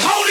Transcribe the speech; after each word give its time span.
Oh. 0.00 0.21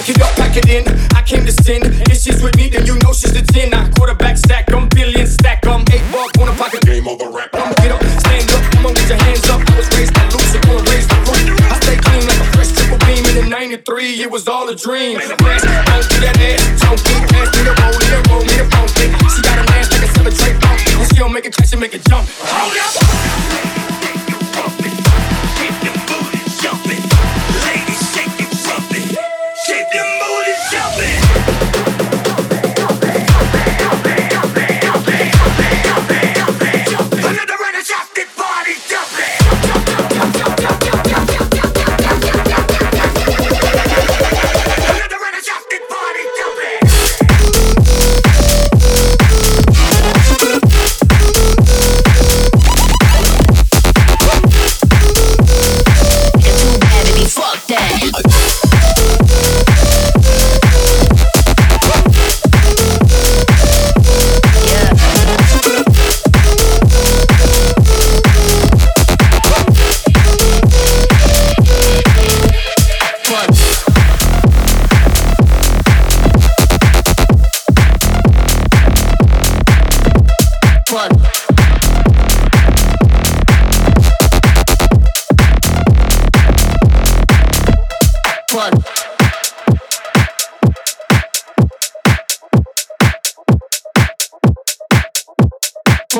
Pack 0.00 0.08
it 0.08 0.22
up, 0.22 0.34
pack 0.34 0.56
it 0.56 0.68
in. 0.70 0.84
I 1.14 1.20
came 1.20 1.44
to 1.44 1.52
sin. 1.52 1.82
If 2.08 2.22
she's 2.22 2.42
with 2.42 2.56
me, 2.56 2.70
then 2.70 2.86
you 2.86 2.96
know 3.04 3.12
she's 3.12 3.34
the 3.34 3.42
10. 3.42 3.74
I 3.74 3.90
quarterback 3.90 4.38
stack 4.38 4.64
them, 4.64 4.88
billion 4.88 5.26
stack 5.26 5.60
them. 5.60 5.84
Eight 5.92 6.00
ball, 6.10 6.26
corner 6.38 6.56
pocket. 6.56 6.80
Game 6.88 7.06
over, 7.06 7.28
rap. 7.28 7.52
Come 7.52 7.68
get 7.84 7.92
up, 7.92 8.00
stand 8.24 8.48
up, 8.48 8.72
come 8.72 8.86
on, 8.86 8.94
get 8.94 9.08
your 9.10 9.18
hands 9.18 9.44
up. 9.50 9.60
I 9.60 9.76
was 9.76 9.92
raised 9.92 10.14
by 10.14 10.24
I'm 10.24 10.32
gonna 10.32 10.88
raise 10.88 11.06
the 11.06 11.16
roof. 11.28 11.60
I 11.68 11.76
stay 11.84 11.96
clean 12.00 12.24
like 12.24 12.40
a 12.40 12.48
fresh 12.56 12.72
triple 12.72 12.96
beam. 13.04 13.44
In 13.44 13.50
93, 13.50 14.22
it 14.22 14.30
was 14.30 14.48
all 14.48 14.70
a 14.70 14.74
dream. 14.74 15.20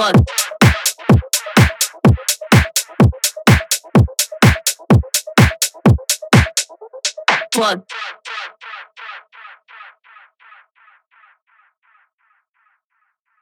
Fuck. 0.00 0.16
Fuck. 7.52 7.99